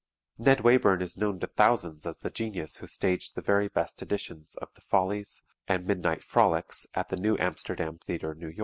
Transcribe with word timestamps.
Ned 0.39 0.61
Wayburn 0.63 1.03
is 1.03 1.15
known 1.15 1.39
to 1.41 1.45
thousands 1.45 2.07
as 2.07 2.17
the 2.17 2.31
genius 2.31 2.77
who 2.77 2.87
staged 2.87 3.35
the 3.35 3.41
very 3.43 3.67
best 3.67 4.01
editions 4.01 4.55
of 4.55 4.73
"The 4.73 4.81
Follies" 4.81 5.43
and 5.67 5.85
"Midnight 5.85 6.23
Frolics" 6.23 6.87
at 6.95 7.09
the 7.09 7.17
New 7.17 7.37
Amsterdam 7.37 7.99
Theatre, 7.99 8.31
N.Y. 8.31 8.55